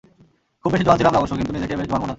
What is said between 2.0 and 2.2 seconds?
মনে হতো।